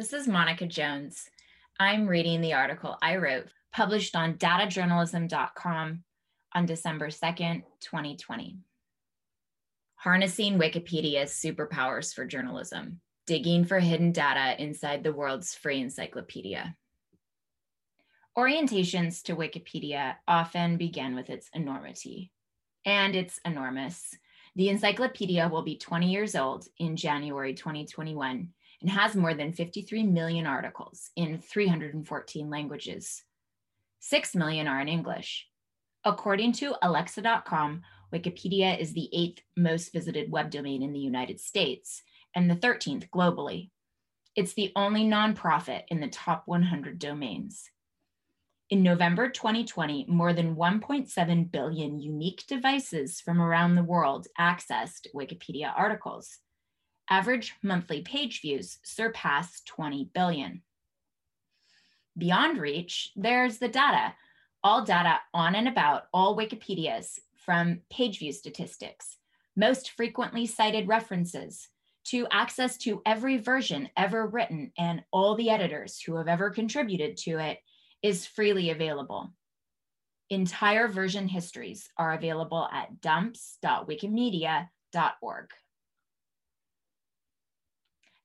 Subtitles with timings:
[0.00, 1.28] This is Monica Jones.
[1.78, 6.04] I'm reading the article I wrote, published on datajournalism.com
[6.54, 8.60] on December 2nd, 2020.
[9.96, 16.74] Harnessing Wikipedia's superpowers for journalism, digging for hidden data inside the world's free encyclopedia.
[18.38, 22.32] Orientations to Wikipedia often begin with its enormity,
[22.86, 24.16] and it's enormous.
[24.56, 28.48] The encyclopedia will be 20 years old in January 2021
[28.80, 33.24] and has more than 53 million articles in 314 languages.
[34.00, 35.46] 6 million are in English.
[36.04, 37.82] According to Alexa.com,
[38.12, 42.02] Wikipedia is the eighth most visited web domain in the United States
[42.34, 43.70] and the 13th globally.
[44.34, 47.70] It's the only nonprofit in the top 100 domains.
[48.70, 55.72] In November 2020, more than 1.7 billion unique devices from around the world accessed Wikipedia
[55.76, 56.38] articles.
[57.10, 60.62] Average monthly page views surpass 20 billion.
[62.16, 64.14] Beyond reach, there's the data,
[64.62, 69.16] all data on and about all Wikipedias from page view statistics,
[69.56, 71.68] most frequently cited references,
[72.04, 77.16] to access to every version ever written and all the editors who have ever contributed
[77.16, 77.58] to it
[78.02, 79.32] is freely available.
[80.30, 85.50] Entire version histories are available at dumps.wikimedia.org.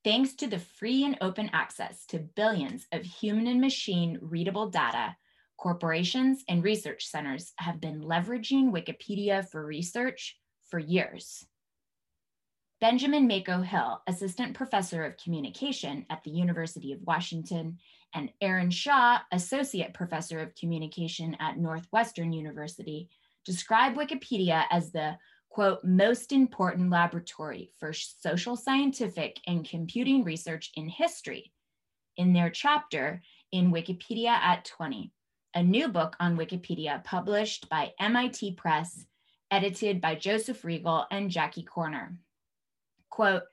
[0.06, 5.16] Thanks to the free and open access to billions of human and machine readable data,
[5.56, 10.38] corporations and research centers have been leveraging Wikipedia for research
[10.70, 11.44] for years.
[12.80, 17.76] Benjamin Mako Hill, assistant professor of communication at the University of Washington,
[18.14, 23.08] and Aaron Shaw, associate professor of communication at Northwestern University,
[23.44, 25.18] describe Wikipedia as the
[25.56, 31.50] quote, most important laboratory for social scientific and computing research in history
[32.18, 35.10] in their chapter in Wikipedia at 20,
[35.54, 39.06] a new book on Wikipedia published by MIT Press,
[39.50, 42.18] edited by Joseph Reagle and Jackie Koerner.
[43.08, 43.44] Quote,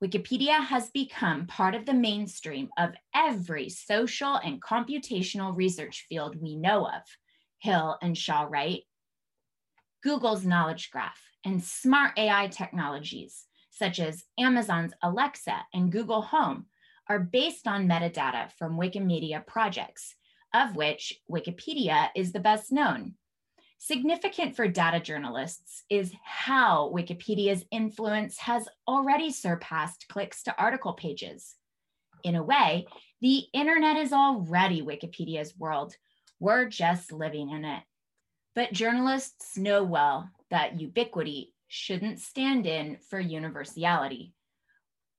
[0.00, 6.54] Wikipedia has become part of the mainstream of every social and computational research field we
[6.54, 7.02] know of,
[7.58, 8.84] Hill and Shaw write.
[10.06, 16.66] Google's knowledge graph and smart AI technologies, such as Amazon's Alexa and Google Home,
[17.08, 20.14] are based on metadata from Wikimedia projects,
[20.54, 23.14] of which Wikipedia is the best known.
[23.78, 31.54] Significant for data journalists is how Wikipedia's influence has already surpassed clicks to article pages.
[32.24, 32.86] In a way,
[33.20, 35.94] the internet is already Wikipedia's world.
[36.40, 37.82] We're just living in it.
[38.56, 44.34] But journalists know well that ubiquity shouldn't stand in for universality.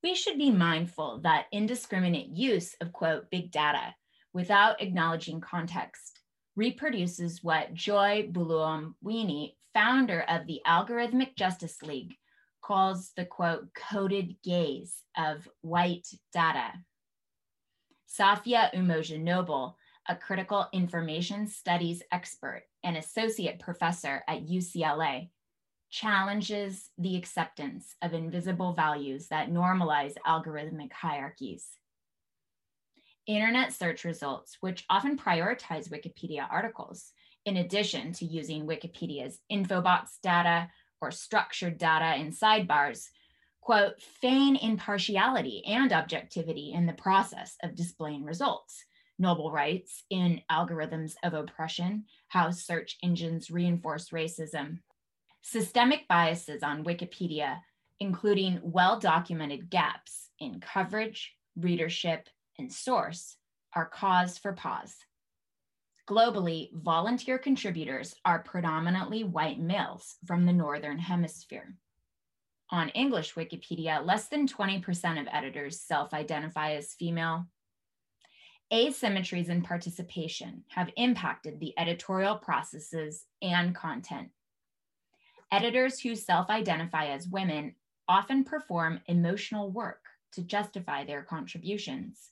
[0.02, 3.94] We should be mindful that indiscriminate use of, quote, big data
[4.34, 6.22] without acknowledging context
[6.56, 12.16] reproduces what Joy Buolamwini, founder of the Algorithmic Justice League,
[12.62, 16.72] calls the quote, coded gaze of white data.
[18.10, 25.30] Safiya Umoja-Noble, a critical information studies expert and associate professor at UCLA,
[25.90, 31.66] challenges the acceptance of invisible values that normalize algorithmic hierarchies
[33.30, 37.14] internet search results, which often prioritize Wikipedia articles,
[37.46, 40.68] in addition to using Wikipedia's infobox data
[41.00, 43.10] or structured data in sidebars,
[43.62, 48.84] quote, feign impartiality and objectivity in the process of displaying results.
[49.20, 54.80] Noble writes in Algorithms of Oppression How Search Engines Reinforce Racism.
[55.42, 57.60] Systemic biases on Wikipedia,
[58.00, 63.36] including well documented gaps in coverage, readership, and source
[63.76, 64.96] are cause for pause.
[66.08, 71.76] Globally, volunteer contributors are predominantly white males from the Northern Hemisphere.
[72.72, 77.48] On English Wikipedia, less than 20% of editors self identify as female.
[78.72, 84.30] Asymmetries in participation have impacted the editorial processes and content.
[85.52, 87.76] Editors who self identify as women
[88.08, 90.02] often perform emotional work
[90.34, 92.32] to justify their contributions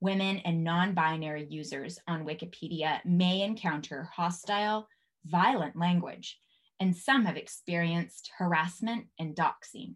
[0.00, 4.88] women and non binary users on Wikipedia may encounter hostile,
[5.26, 6.38] violent language,
[6.80, 9.94] and some have experienced harassment and doxing.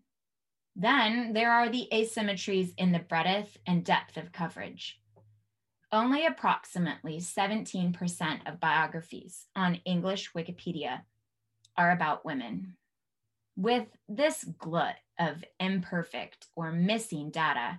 [0.76, 5.00] Then there are the asymmetries in the breadth and depth of coverage.
[5.94, 11.02] Only approximately 17% of biographies on English Wikipedia
[11.78, 12.76] are about women.
[13.56, 17.78] With this glut of imperfect or missing data,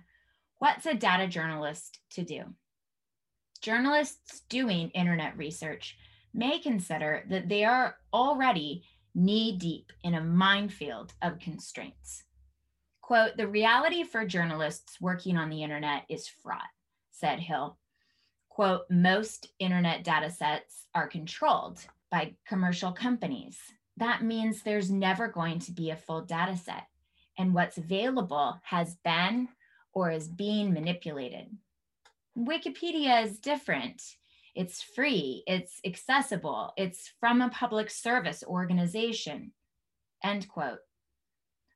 [0.58, 2.54] What's a data journalist to do?
[3.60, 5.98] Journalists doing internet research
[6.32, 8.84] may consider that they are already
[9.14, 12.24] knee deep in a minefield of constraints.
[13.02, 16.62] Quote, the reality for journalists working on the internet is fraught,
[17.10, 17.78] said Hill.
[18.56, 21.78] Quote, most internet data sets are controlled
[22.10, 23.58] by commercial companies.
[23.98, 26.86] That means there's never going to be a full data set,
[27.36, 29.48] and what's available has been
[29.92, 31.54] or is being manipulated.
[32.34, 34.02] Wikipedia is different.
[34.54, 39.52] It's free, it's accessible, it's from a public service organization.
[40.24, 40.78] End quote.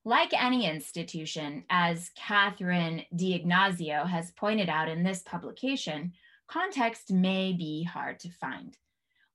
[0.07, 6.15] Like any institution, as Catherine D'Ignazio has pointed out in this publication,
[6.51, 8.77] context may be hard to find.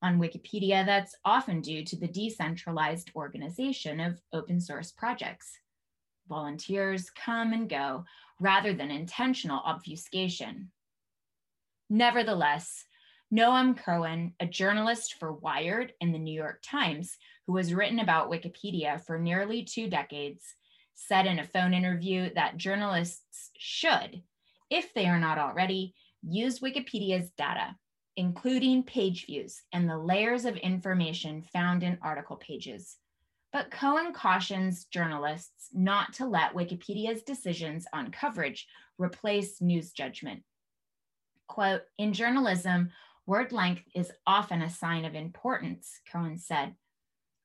[0.01, 5.57] On Wikipedia, that's often due to the decentralized organization of open source projects.
[6.27, 8.03] Volunteers come and go
[8.39, 10.71] rather than intentional obfuscation.
[11.89, 12.85] Nevertheless,
[13.33, 18.29] Noam Cohen, a journalist for Wired and the New York Times, who has written about
[18.29, 20.43] Wikipedia for nearly two decades,
[20.95, 24.21] said in a phone interview that journalists should,
[24.69, 25.93] if they are not already,
[26.27, 27.75] use Wikipedia's data,
[28.15, 32.97] including page views and the layers of information found in article pages.
[33.51, 38.67] But Cohen cautions journalists not to let Wikipedia's decisions on coverage
[38.97, 40.43] replace news judgment.
[41.47, 42.91] Quote, in journalism,
[43.25, 46.75] word length is often a sign of importance, Cohen said.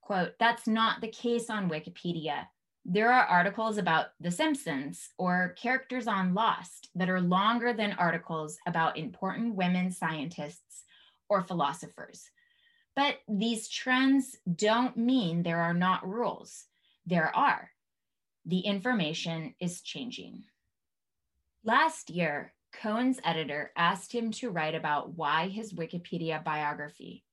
[0.00, 2.46] Quote, that's not the case on Wikipedia.
[2.84, 8.58] There are articles about The Simpsons or characters on Lost that are longer than articles
[8.66, 10.84] about important women scientists
[11.28, 12.30] or philosophers.
[12.96, 16.64] But these trends don't mean there are not rules.
[17.06, 17.70] There are.
[18.46, 20.44] The information is changing.
[21.62, 27.24] Last year, Cohen's editor asked him to write about why his Wikipedia biography,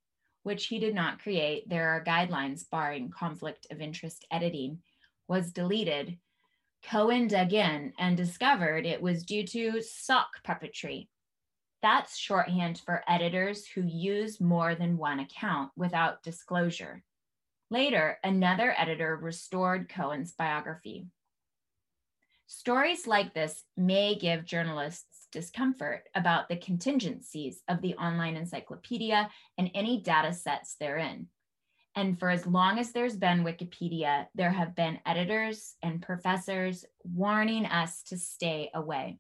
[0.44, 4.80] which he did not create, there are guidelines barring conflict of interest editing
[5.28, 6.18] was deleted,
[6.84, 11.10] Cohen dug in and discovered it was due to sock puppetry.
[11.82, 17.04] That's shorthand for editors who use more than one account without disclosure.
[17.70, 21.08] Later, another editor restored Cohen's biography.
[22.48, 29.70] Stories like this may give journalists discomfort about the contingencies of the online encyclopedia and
[29.74, 31.28] any data sets therein.
[31.98, 37.66] And for as long as there's been Wikipedia, there have been editors and professors warning
[37.66, 39.18] us to stay away.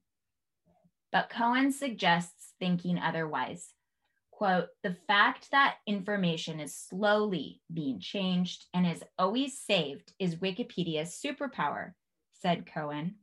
[1.11, 3.73] But Cohen suggests thinking otherwise.
[4.29, 11.19] Quote, the fact that information is slowly being changed and is always saved is Wikipedia's
[11.19, 11.93] superpower,
[12.33, 13.15] said Cohen.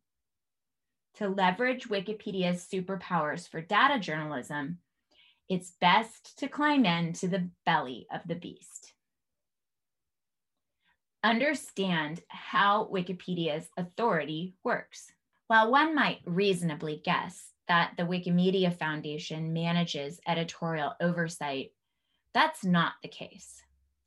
[1.18, 4.78] To leverage Wikipedia's superpowers for data journalism,
[5.48, 8.94] it's best to climb into the belly of the beast
[11.25, 15.11] understand how Wikipedia's authority works.
[15.47, 21.73] While one might reasonably guess that the Wikimedia Foundation manages editorial oversight,
[22.35, 23.62] that's not the case.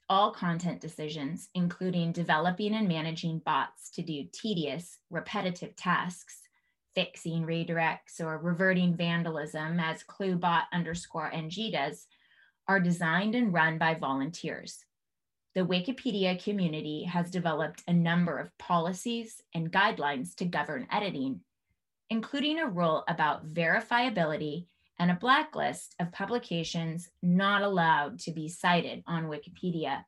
[0.09, 6.43] All content decisions, including developing and managing bots to do tedious, repetitive tasks,
[6.93, 12.05] fixing redirects or reverting vandalism as cluebot underscore ng does,
[12.67, 14.85] are designed and run by volunteers
[15.57, 21.41] the Wikipedia community has developed a number of policies and guidelines to govern editing,
[22.11, 24.67] including a rule about verifiability
[24.99, 30.03] and a blacklist of publications not allowed to be cited on Wikipedia.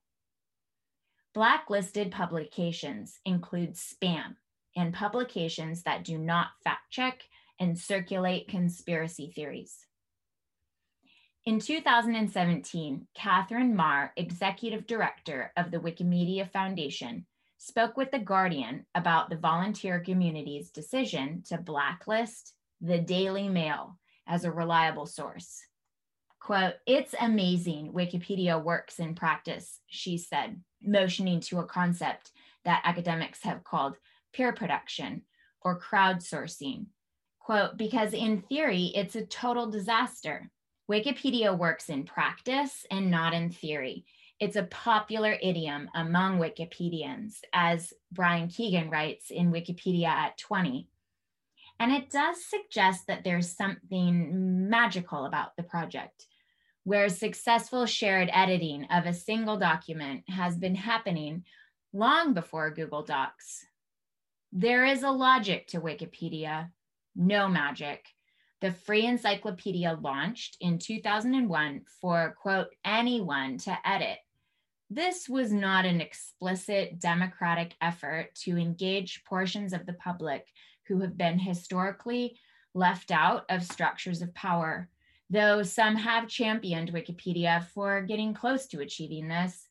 [1.33, 4.35] Blacklisted publications include spam
[4.75, 7.23] and publications that do not fact check
[7.59, 9.87] and circulate conspiracy theories.
[11.45, 17.25] In 2017, Katherine Maher, executive director of the Wikimedia Foundation,
[17.57, 24.43] spoke with The Guardian about the volunteer community's decision to blacklist the Daily Mail as
[24.43, 25.59] a reliable source.
[26.39, 32.31] Quote, it's amazing Wikipedia works in practice, she said, motioning to a concept
[32.65, 33.95] that academics have called
[34.33, 35.23] peer production
[35.61, 36.87] or crowdsourcing.
[37.39, 40.49] Quote, because in theory, it's a total disaster.
[40.89, 44.05] Wikipedia works in practice and not in theory.
[44.39, 50.87] It's a popular idiom among Wikipedians, as Brian Keegan writes in Wikipedia at 20.
[51.79, 56.25] And it does suggest that there's something magical about the project,
[56.85, 61.43] where successful shared editing of a single document has been happening
[61.93, 63.65] long before Google Docs.
[64.51, 66.71] There is a logic to Wikipedia,
[67.15, 68.07] no magic.
[68.61, 74.17] The free encyclopedia launched in 2001 for, quote, anyone to edit.
[74.89, 80.45] This was not an explicit democratic effort to engage portions of the public
[80.87, 82.37] who have been historically
[82.73, 84.89] left out of structures of power,
[85.29, 89.69] though some have championed Wikipedia for getting close to achieving this.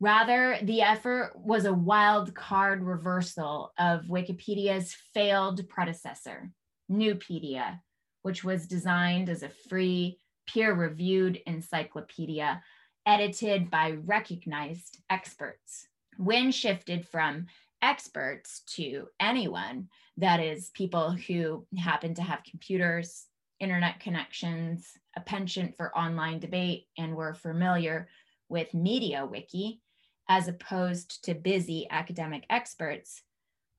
[0.00, 6.50] Rather, the effort was a wild card reversal of Wikipedia's failed predecessor,
[6.90, 7.80] Nupedia,
[8.22, 12.62] which was designed as a free, peer reviewed encyclopedia
[13.06, 15.86] edited by recognized experts.
[16.16, 17.46] When shifted from
[17.82, 23.26] experts to anyone, that is, people who happen to have computers,
[23.58, 24.86] internet connections,
[25.16, 28.08] a penchant for online debate, and were familiar
[28.48, 29.80] with MediaWiki,
[30.28, 33.22] as opposed to busy academic experts,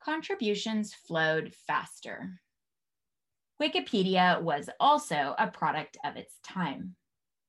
[0.03, 2.39] contributions flowed faster.
[3.61, 6.95] Wikipedia was also a product of its time.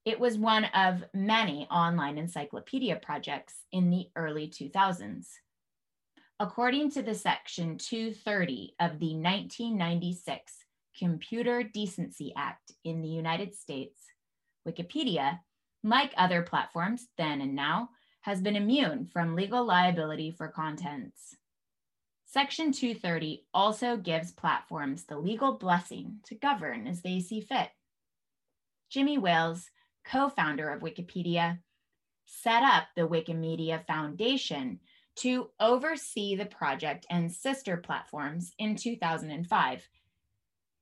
[0.04, 5.28] It was one of many online encyclopedia projects in the early 2000s.
[6.38, 10.52] According to the Section 230 of the 1996
[10.99, 13.99] Computer Decency Act in the United States,
[14.69, 15.38] Wikipedia,
[15.83, 17.88] like other platforms then and now,
[18.21, 21.37] has been immune from legal liability for contents.
[22.33, 27.69] Section 230 also gives platforms the legal blessing to govern as they see fit.
[28.89, 29.69] Jimmy Wales,
[30.03, 31.59] co founder of Wikipedia,
[32.25, 34.81] set up the Wikimedia Foundation
[35.17, 39.89] to oversee the project and sister platforms in 2005,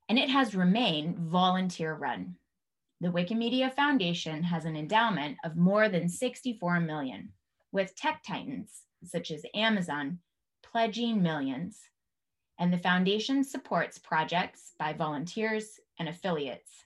[0.09, 2.37] and it has remained volunteer run.
[3.01, 7.33] The Wikimedia Foundation has an endowment of more than 64 million,
[7.73, 10.21] with tech titans such as Amazon
[10.71, 11.79] pledging millions.
[12.59, 16.85] And the foundation supports projects by volunteers and affiliates.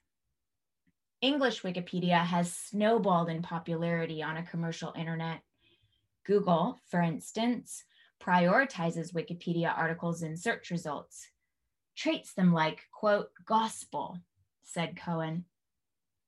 [1.20, 5.40] English Wikipedia has snowballed in popularity on a commercial internet.
[6.24, 7.84] Google, for instance,
[8.22, 11.28] prioritizes Wikipedia articles in search results,
[11.96, 14.18] treats them like, quote, gospel,
[14.62, 15.44] said Cohen.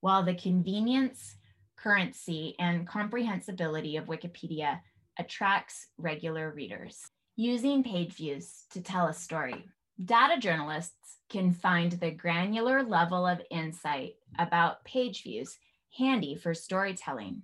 [0.00, 1.36] While the convenience,
[1.76, 4.80] currency, and comprehensibility of Wikipedia
[5.18, 7.10] attracts regular readers.
[7.38, 9.66] Using page views to tell a story.
[10.02, 15.59] Data journalists can find the granular level of insight about page views
[15.99, 17.43] handy for storytelling.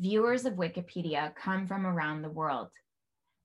[0.00, 2.70] Viewers of Wikipedia come from around the world.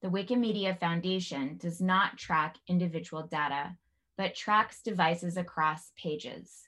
[0.01, 3.77] The Wikimedia Foundation does not track individual data,
[4.17, 6.63] but tracks devices across pages.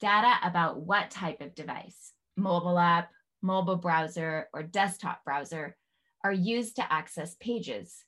[0.00, 3.10] Data about what type of device, mobile app,
[3.42, 5.76] mobile browser, or desktop browser,
[6.24, 8.04] are used to access pages.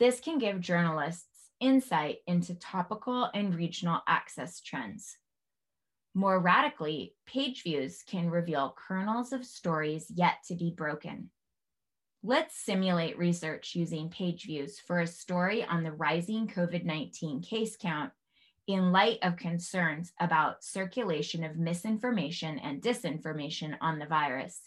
[0.00, 1.26] This can give journalists
[1.60, 5.16] insight into topical and regional access trends.
[6.14, 11.30] More radically, page views can reveal kernels of stories yet to be broken.
[12.24, 17.76] Let's simulate research using page views for a story on the rising COVID 19 case
[17.76, 18.12] count
[18.66, 24.60] in light of concerns about circulation of misinformation and disinformation on the virus.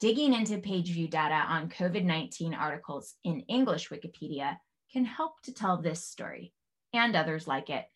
[0.00, 4.56] Digging into page view data on COVID 19 articles in English Wikipedia
[4.92, 6.52] can help to tell this story
[6.92, 7.86] and others like it.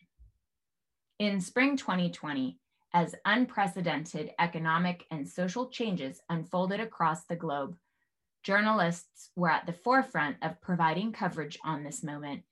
[1.21, 2.59] In spring 2020,
[2.93, 7.77] as unprecedented economic and social changes unfolded across the globe,
[8.43, 12.43] journalists were at the forefront of providing coverage on this moment.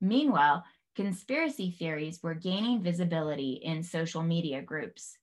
[0.00, 0.64] Meanwhile,
[0.96, 5.18] conspiracy theories were gaining visibility in social media groups,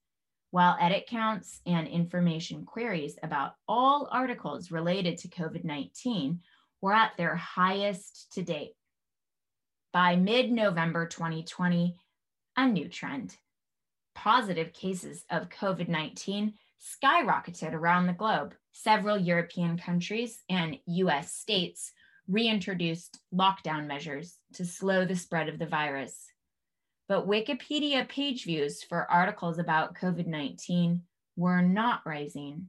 [0.51, 6.39] while edit counts and information queries about all articles related to COVID 19
[6.81, 8.73] were at their highest to date.
[9.93, 11.95] By mid November 2020,
[12.57, 13.35] a new trend.
[14.13, 18.53] Positive cases of COVID 19 skyrocketed around the globe.
[18.73, 21.91] Several European countries and US states
[22.27, 26.30] reintroduced lockdown measures to slow the spread of the virus.
[27.11, 31.01] But Wikipedia page views for articles about COVID 19
[31.35, 32.67] were not rising.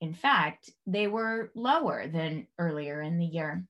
[0.00, 3.64] In fact, they were lower than earlier in the year.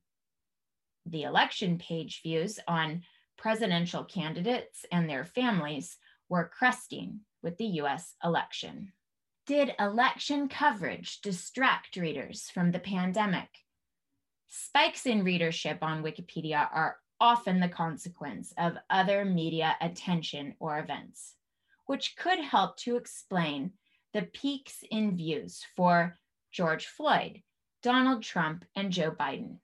[1.04, 3.02] The election page views on
[3.36, 5.98] presidential candidates and their families
[6.30, 8.94] were cresting with the US election.
[9.46, 13.50] Did election coverage distract readers from the pandemic?
[14.48, 21.34] Spikes in readership on Wikipedia are often the consequence of other media attention or events,
[21.86, 23.72] which could help to explain
[24.12, 26.18] the peaks in views for
[26.52, 27.42] George Floyd,
[27.82, 29.58] Donald Trump, and Joe Biden.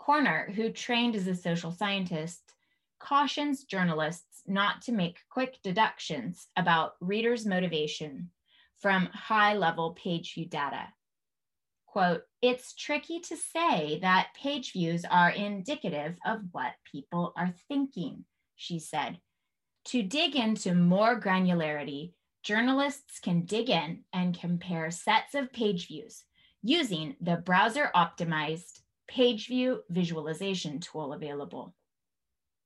[0.00, 2.54] Koerner, who trained as a social scientist,
[2.98, 8.30] cautions journalists not to make quick deductions about readers' motivation
[8.78, 10.86] from high level page view data.
[11.92, 18.24] Quote, it's tricky to say that page views are indicative of what people are thinking,
[18.54, 19.18] she said.
[19.86, 22.12] To dig into more granularity,
[22.44, 26.22] journalists can dig in and compare sets of page views
[26.62, 31.74] using the browser optimized page view visualization tool available.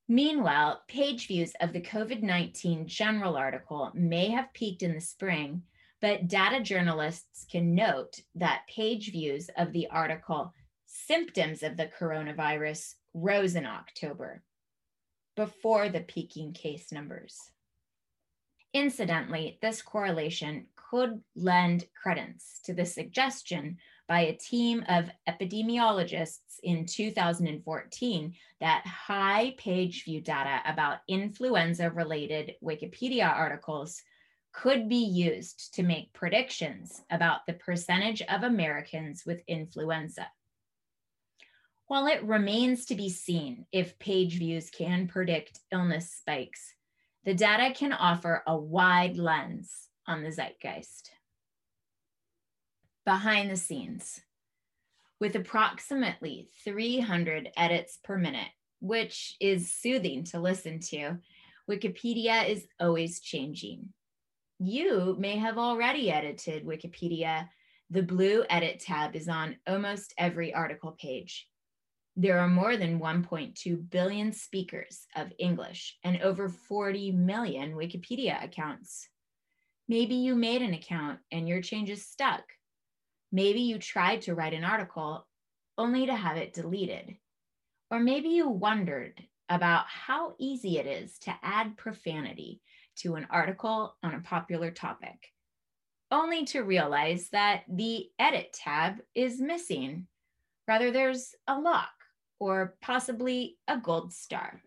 [0.07, 5.63] Meanwhile, page views of the COVID 19 general article may have peaked in the spring,
[6.01, 10.53] but data journalists can note that page views of the article
[10.87, 14.43] Symptoms of the Coronavirus rose in October,
[15.37, 17.37] before the peaking case numbers.
[18.73, 26.87] Incidentally, this correlation could lend credence to the suggestion by a team of epidemiologists in
[26.87, 34.03] 2014 that high page view data about influenza related Wikipedia articles
[34.55, 40.29] could be used to make predictions about the percentage of Americans with influenza.
[41.87, 46.73] While it remains to be seen if page views can predict illness spikes,
[47.25, 51.11] the data can offer a wide lens on the zeitgeist
[53.05, 54.21] behind the scenes
[55.21, 58.49] with approximately 300 edits per minute,
[58.81, 61.19] which is soothing to listen to.
[61.69, 63.89] Wikipedia is always changing.
[64.59, 67.49] You may have already edited Wikipedia.
[67.91, 71.49] The blue edit tab is on almost every article page.
[72.17, 79.09] There are more than 1.2 billion speakers of English and over 40 million Wikipedia accounts.
[79.89, 82.45] Maybe you made an account and your changes stuck.
[83.33, 85.27] Maybe you tried to write an article
[85.77, 87.17] only to have it deleted.
[87.91, 92.61] Or maybe you wondered about how easy it is to add profanity
[92.97, 95.33] to an article on a popular topic,
[96.11, 100.07] only to realize that the edit tab is missing.
[100.67, 101.93] Rather, there's a lock
[102.39, 104.63] or possibly a gold star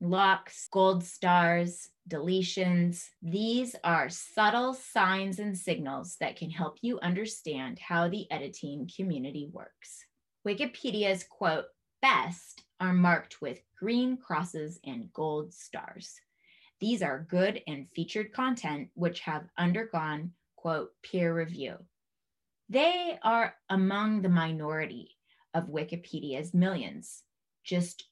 [0.00, 3.08] locks, gold stars, deletions.
[3.22, 9.48] These are subtle signs and signals that can help you understand how the editing community
[9.52, 10.04] works.
[10.46, 11.66] Wikipedia's quote,
[12.02, 16.14] best are marked with green crosses and gold stars.
[16.80, 21.76] These are good and featured content which have undergone, quote, peer review.
[22.68, 25.16] They are among the minority
[25.54, 27.22] of Wikipedia's millions,
[27.64, 28.04] just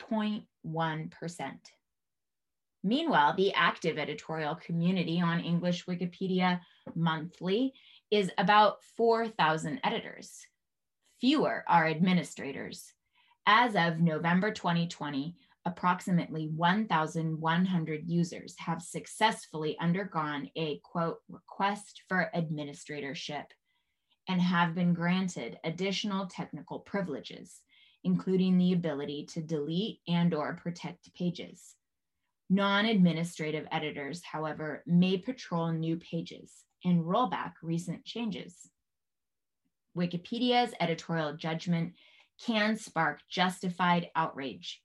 [0.00, 1.52] 0.1%.
[2.82, 6.60] Meanwhile, the active editorial community on English Wikipedia
[6.94, 7.74] monthly
[8.10, 10.46] is about 4,000 editors.
[11.20, 12.92] Fewer are administrators.
[13.46, 15.34] As of November 2020,
[15.68, 23.44] approximately 1,100 users have successfully undergone a quote request for administratorship
[24.28, 27.60] and have been granted additional technical privileges
[28.04, 31.74] including the ability to delete and or protect pages.
[32.50, 38.70] Non-administrative editors, however, may patrol new pages and roll back recent changes.
[39.96, 41.94] Wikipedia's editorial judgment
[42.44, 44.80] can spark justified outrage.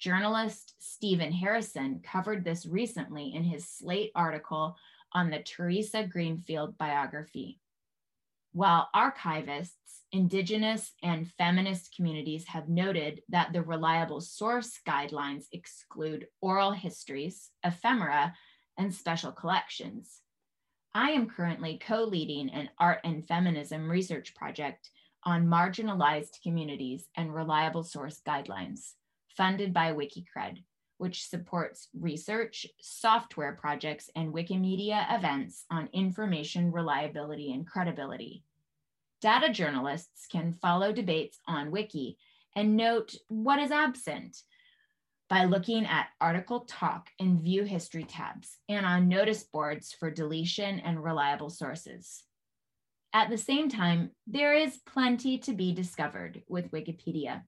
[0.00, 4.76] Journalist Stephen Harrison covered this recently in his Slate article
[5.12, 7.60] on the Theresa Greenfield biography.
[8.52, 16.72] While archivists Indigenous and feminist communities have noted that the reliable source guidelines exclude oral
[16.72, 18.34] histories, ephemera,
[18.76, 20.22] and special collections.
[20.94, 24.90] I am currently co leading an art and feminism research project
[25.22, 28.94] on marginalized communities and reliable source guidelines,
[29.40, 30.62] funded by WikiCred,
[30.98, 38.44] which supports research, software projects, and Wikimedia events on information reliability and credibility.
[39.22, 42.18] Data journalists can follow debates on Wiki
[42.54, 44.36] and note what is absent
[45.30, 50.80] by looking at article talk and view history tabs and on notice boards for deletion
[50.80, 52.24] and reliable sources.
[53.14, 57.44] At the same time, there is plenty to be discovered with Wikipedia.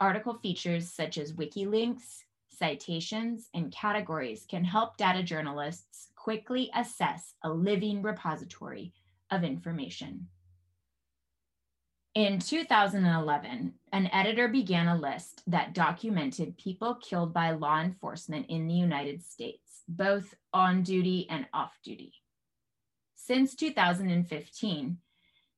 [0.00, 7.34] Article features such as wiki links, citations, and categories can help data journalists quickly assess
[7.42, 8.92] a living repository
[9.30, 10.28] of information.
[12.14, 18.68] In 2011, an editor began a list that documented people killed by law enforcement in
[18.68, 22.12] the United States, both on duty and off duty.
[23.16, 24.98] Since 2015,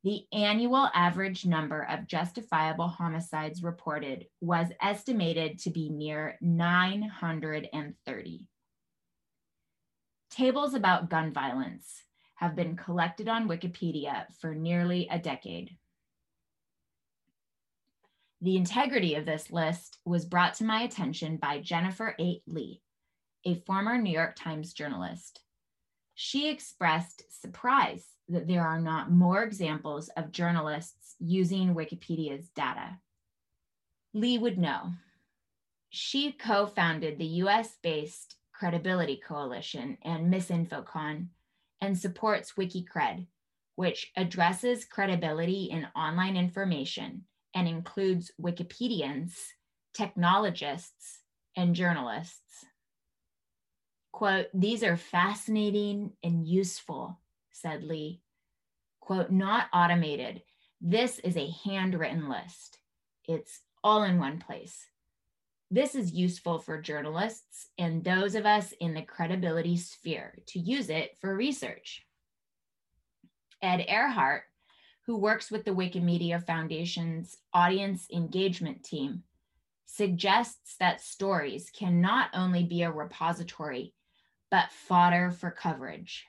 [0.07, 8.47] the annual average number of justifiable homicides reported was estimated to be near 930.
[10.31, 12.05] Tables about gun violence
[12.37, 15.77] have been collected on Wikipedia for nearly a decade.
[18.42, 22.81] The integrity of this list was brought to my attention by Jennifer Eight Lee,
[23.45, 25.40] a former New York Times journalist.
[26.18, 32.98] She expressed surprise that there are not more examples of journalists using Wikipedia's data.
[34.14, 34.92] Lee would know.
[35.90, 41.26] She co founded the US based Credibility Coalition and MisinfoCon
[41.83, 43.26] and supports WikiCred,
[43.74, 49.35] which addresses credibility in online information and includes Wikipedians,
[49.92, 51.20] technologists,
[51.55, 52.64] and journalists.
[54.16, 57.20] Quote, these are fascinating and useful,
[57.52, 58.22] said Lee.
[58.98, 60.40] Quote, not automated.
[60.81, 62.79] This is a handwritten list.
[63.29, 64.87] It's all in one place.
[65.70, 70.88] This is useful for journalists and those of us in the credibility sphere to use
[70.88, 72.07] it for research.
[73.61, 74.44] Ed Erhart
[75.05, 79.24] who works with the Wikimedia Foundation's audience engagement team,
[79.85, 83.94] suggests that stories can not only be a repository,
[84.51, 86.27] but fodder for coverage.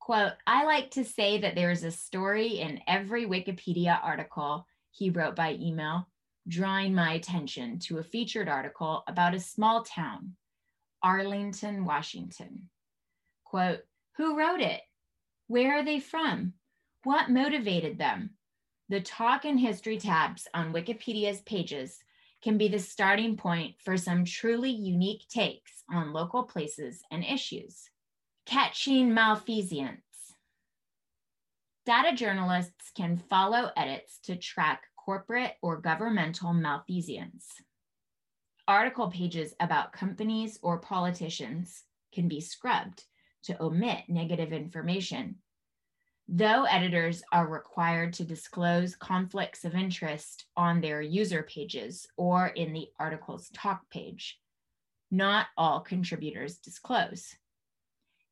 [0.00, 5.10] Quote, I like to say that there is a story in every Wikipedia article, he
[5.10, 6.08] wrote by email,
[6.46, 10.36] drawing my attention to a featured article about a small town,
[11.02, 12.68] Arlington, Washington.
[13.44, 13.80] Quote,
[14.16, 14.82] who wrote it?
[15.46, 16.52] Where are they from?
[17.04, 18.30] What motivated them?
[18.88, 21.98] The talk and history tabs on Wikipedia's pages
[22.44, 27.88] can be the starting point for some truly unique takes on local places and issues.
[28.44, 30.02] Catching malfeasance.
[31.86, 37.46] Data journalists can follow edits to track corporate or governmental malfeasance.
[38.68, 43.04] Article pages about companies or politicians can be scrubbed
[43.44, 45.36] to omit negative information
[46.26, 52.72] Though editors are required to disclose conflicts of interest on their user pages or in
[52.72, 54.38] the article's talk page,
[55.10, 57.36] not all contributors disclose.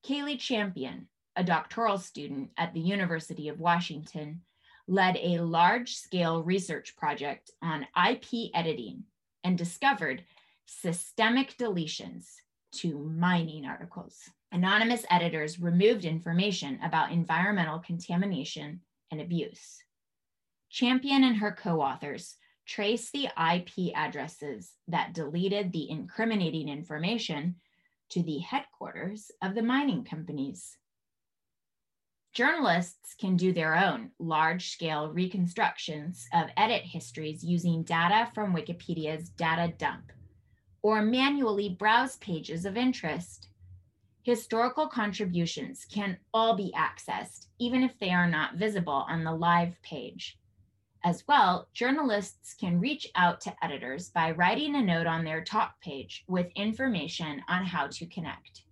[0.07, 4.41] Kaylea Champion, a doctoral student at the University of Washington,
[4.89, 9.05] led a large scale research project on IP editing
[9.45, 10.25] and discovered
[10.67, 12.25] systemic deletions
[12.73, 19.83] to mining articles anonymous editors removed information about environmental contamination and abuse.
[20.71, 22.37] Champion and her co-authors
[22.67, 27.57] traced the IP addresses that deleted the incriminating information
[28.11, 30.77] to the headquarters of the mining companies.
[32.33, 39.29] Journalists can do their own large scale reconstructions of edit histories using data from Wikipedia's
[39.29, 40.13] data dump,
[40.83, 43.49] or manually browse pages of interest
[44.23, 49.75] Historical contributions can all be accessed, even if they are not visible on the live
[49.83, 50.39] page.
[51.05, 55.81] As well, journalists can reach out to editors by writing a note on their talk
[55.81, 58.63] page with information on how to connect.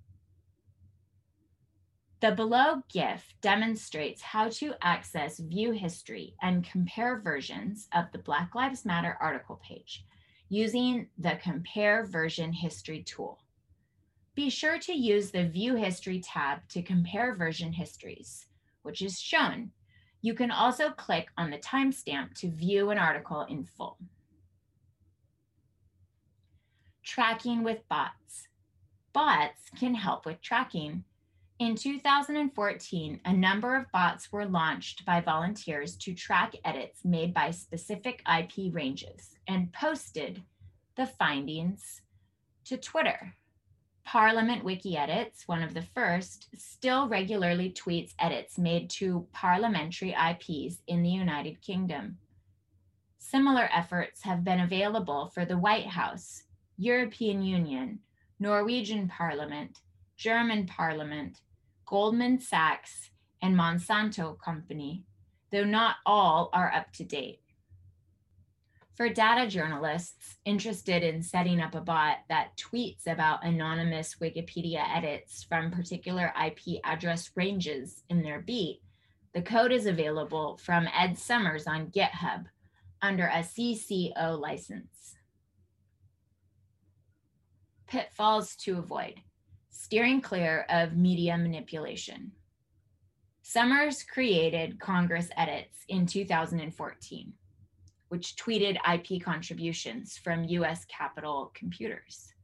[2.21, 8.55] The below GIF demonstrates how to access view history and compare versions of the Black
[8.55, 10.05] Lives Matter article page
[10.49, 13.41] using the Compare Version History tool.
[14.35, 18.47] Be sure to use the View History tab to compare version histories,
[18.83, 19.73] which is shown.
[20.23, 23.99] You can also click on the timestamp to view an article in full.
[27.03, 28.47] Tracking with bots.
[29.13, 31.05] Bots can help with tracking.
[31.59, 37.51] In 2014, a number of bots were launched by volunteers to track edits made by
[37.51, 40.43] specific IP ranges and posted
[40.97, 42.03] the findings
[42.67, 43.35] to Twitter.
[44.11, 50.79] Parliament Wiki Edits, one of the first, still regularly tweets edits made to parliamentary IPs
[50.89, 52.19] in the United Kingdom.
[53.19, 56.43] Similar efforts have been available for the White House,
[56.77, 58.01] European Union,
[58.41, 59.79] Norwegian Parliament,
[60.17, 61.39] German Parliament,
[61.87, 65.05] Goldman Sachs, and Monsanto Company,
[65.53, 67.43] though not all are up to date.
[69.01, 75.43] For data journalists interested in setting up a bot that tweets about anonymous Wikipedia edits
[75.43, 78.83] from particular IP address ranges in their beat,
[79.33, 82.45] the code is available from Ed Summers on GitHub
[83.01, 85.15] under a CC0 license.
[87.87, 89.15] Pitfalls to avoid
[89.71, 92.33] steering clear of media manipulation.
[93.41, 97.33] Summers created Congress Edits in 2014,
[98.11, 102.35] which tweeted IP contributions from US Capitol computers.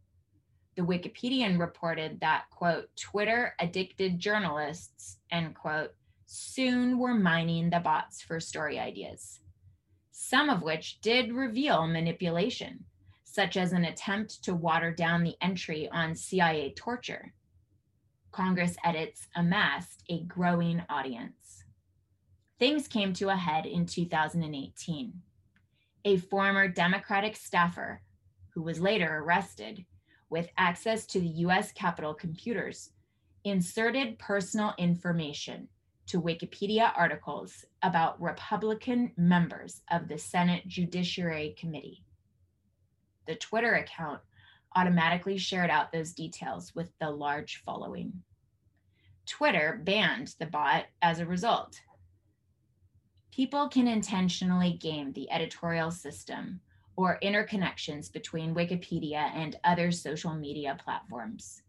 [0.76, 5.92] The Wikipedian reported that, quote, Twitter addicted journalists, end quote,
[6.26, 9.40] soon were mining the bots for story ideas,
[10.12, 12.85] some of which did reveal manipulation,
[13.24, 17.35] such as an attempt to water down the entry on CIA torture.
[18.31, 21.64] Congress edits amassed a growing audience.
[22.61, 25.22] Things came to a head in 2018.
[26.06, 28.00] A former Democratic staffer,
[28.54, 29.84] who was later arrested
[30.30, 32.92] with access to the US Capitol computers,
[33.44, 35.68] inserted personal information
[36.06, 42.02] to Wikipedia articles about Republican members of the Senate Judiciary Committee
[43.26, 44.20] the Twitter account
[44.74, 48.12] automatically shared out those details with the large following.
[49.26, 51.80] Twitter banned the bot as a result.
[53.37, 56.59] People can intentionally game the editorial system
[56.96, 61.61] or interconnections between Wikipedia and other social media platforms.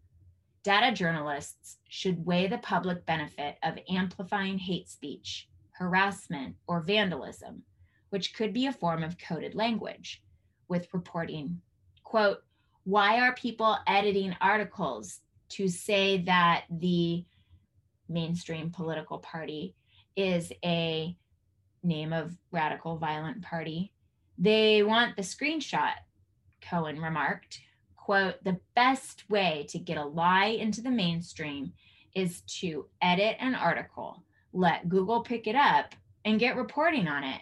[0.64, 7.64] Data journalists should weigh the public benefit of amplifying hate speech, harassment, or vandalism,
[8.12, 10.24] which could be a form of coded language,
[10.70, 11.60] with reporting.
[12.06, 12.44] Quote,
[12.86, 17.26] why are people editing articles to say that the
[18.08, 19.76] mainstream political party
[20.16, 21.14] is a
[21.88, 23.94] name of radical violent party?
[24.38, 25.94] They want the screenshot,
[26.62, 27.62] Cohen remarked.
[27.96, 31.74] Quote, the best way to get a lie into the mainstream
[32.14, 34.24] is to edit an article,
[34.54, 37.42] let Google pick it up, and get reporting on it.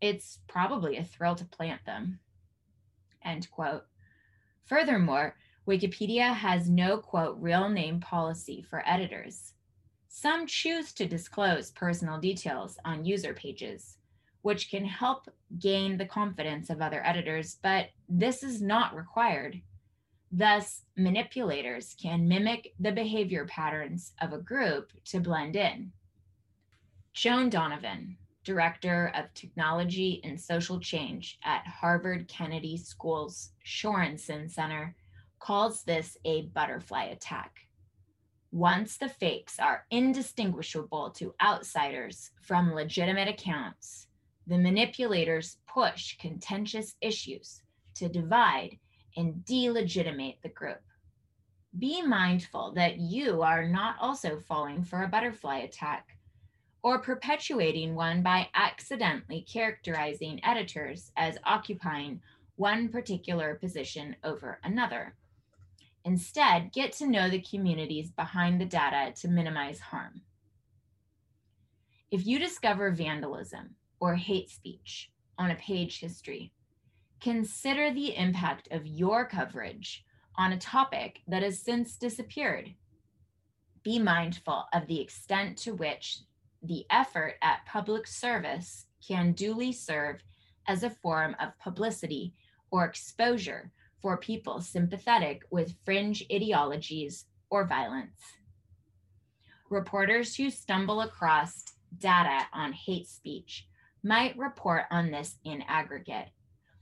[0.00, 2.18] It's probably a thrill to plant them
[3.24, 3.84] end quote.
[4.64, 9.54] Furthermore, Wikipedia has no quote real name policy for editors.
[10.14, 13.96] Some choose to disclose personal details on user pages,
[14.42, 15.26] which can help
[15.58, 19.62] gain the confidence of other editors, but this is not required.
[20.30, 25.92] Thus, manipulators can mimic the behavior patterns of a group to blend in.
[27.14, 34.94] Joan Donovan, Director of Technology and Social Change at Harvard Kennedy School's Shorenstein Center,
[35.38, 37.66] calls this a butterfly attack.
[38.52, 44.08] Once the fakes are indistinguishable to outsiders from legitimate accounts,
[44.46, 47.62] the manipulators push contentious issues
[47.94, 48.78] to divide
[49.16, 50.82] and delegitimate the group.
[51.78, 56.18] Be mindful that you are not also falling for a butterfly attack
[56.82, 62.20] or perpetuating one by accidentally characterizing editors as occupying
[62.56, 65.14] one particular position over another.
[66.04, 70.22] Instead, get to know the communities behind the data to minimize harm.
[72.10, 76.52] If you discover vandalism or hate speech on a page history,
[77.20, 80.04] consider the impact of your coverage
[80.36, 82.74] on a topic that has since disappeared.
[83.84, 86.18] Be mindful of the extent to which
[86.62, 90.22] the effort at public service can duly serve
[90.66, 92.34] as a form of publicity
[92.70, 93.70] or exposure
[94.02, 98.20] for people sympathetic with fringe ideologies or violence.
[99.70, 101.62] Reporters who stumble across
[101.96, 103.66] data on hate speech
[104.02, 106.28] might report on this in aggregate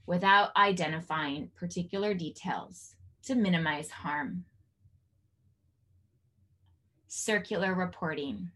[0.07, 4.45] without identifying particular details to minimize harm.
[7.07, 8.49] Circular reporting.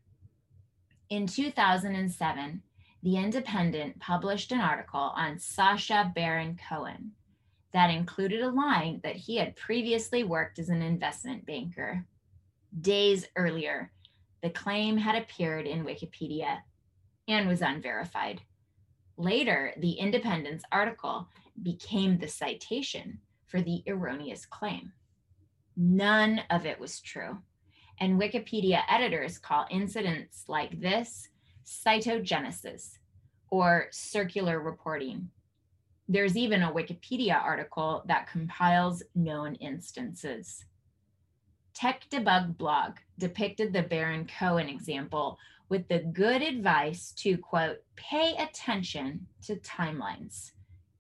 [1.10, 2.64] In 2007,
[3.04, 7.12] The Independent published an article on Sacha Baron Cohen
[7.76, 12.06] that included a line that he had previously worked as an investment banker.
[12.80, 13.92] Days earlier,
[14.42, 16.60] the claim had appeared in Wikipedia
[17.28, 18.40] and was unverified.
[19.18, 21.28] Later, the Independence article
[21.64, 24.94] became the citation for the erroneous claim.
[25.76, 27.40] None of it was true.
[28.00, 31.28] And Wikipedia editors call incidents like this
[31.66, 33.00] citogenesis
[33.50, 35.30] or circular reporting.
[36.08, 40.66] There's even a Wikipedia article that compiles known instances.
[41.74, 45.38] Tech Debug blog depicted the Baron Cohen example
[45.68, 50.52] with the good advice to quote, pay attention to timelines,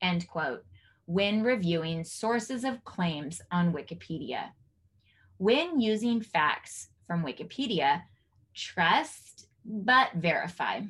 [0.01, 0.65] end quote,
[1.05, 4.49] when reviewing sources of claims on Wikipedia.
[5.37, 8.01] When using facts from Wikipedia,
[8.55, 10.81] trust but verify.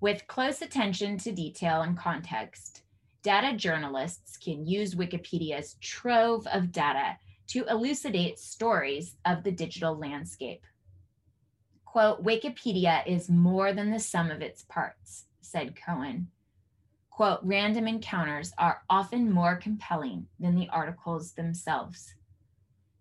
[0.00, 2.81] With close attention to detail and context,
[3.22, 7.16] data journalists can use Wikipedia's trove of data
[7.48, 10.64] to elucidate stories of the digital landscape.
[11.84, 16.28] Quote, Wikipedia is more than the sum of its parts, said Cohen.
[17.10, 22.14] Quote, random encounters are often more compelling than the articles themselves.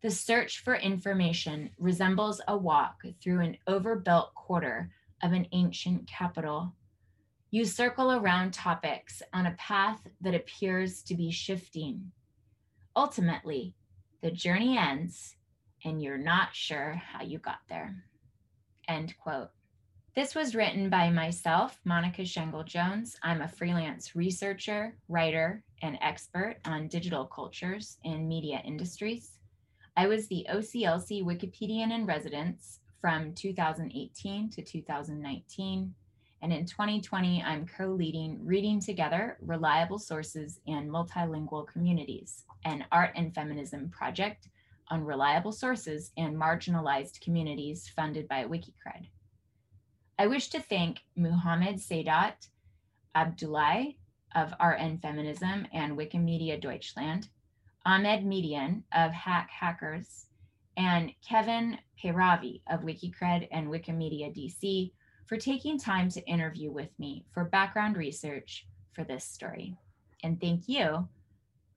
[0.02, 4.92] The search for information resembles a walk through an overbuilt quarter
[5.24, 6.74] of an ancient capital.
[7.54, 12.14] You circle around topics on a path that appears to be shifting.
[12.96, 13.74] Ultimately,
[14.22, 15.36] the journey ends
[15.84, 18.06] and you're not sure how you got there.
[18.88, 19.50] End quote.
[20.16, 23.18] This was written by myself, Monika Sengul-Jones.
[23.22, 29.40] I'm a freelance researcher, writer, and expert on digital cultures and media industries.
[29.98, 35.94] I was the OCLC Wikipedian in residence from 2018 to 2019.
[36.42, 43.12] And in 2020, I'm co leading Reading Together Reliable Sources and Multilingual Communities, an art
[43.16, 44.48] and feminism project
[44.90, 49.08] on reliable sources and marginalized communities funded by Wikicred.
[50.18, 52.48] I wish to thank Muhammad Sadat
[53.16, 53.98] Abdullahi
[54.36, 57.30] of and Feminism and Wikimedia Deutschland,
[57.86, 60.26] Ahmed Medien of Hack Hackers,
[60.78, 64.92] and Kevin Payravi of Wikicred and Wikimedia DC
[65.32, 69.78] for taking time to interview with me for background research for this story.
[70.24, 71.08] And thank you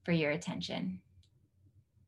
[0.03, 1.01] for your attention.